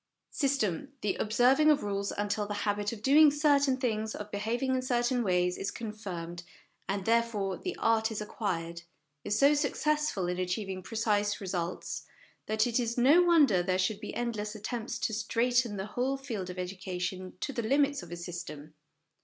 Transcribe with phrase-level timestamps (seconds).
[0.31, 4.81] System the observing of rules until the habit of doing certain things, of behaving in
[4.81, 6.41] certain ways, is confirmed,
[6.89, 8.81] and, therefore, the art is acquired
[9.23, 12.07] is so successful in achieving precise results,
[12.47, 16.49] that it is no wonder there should be endless attempts to straiten the whole field
[16.49, 18.73] of education to the limits of a system.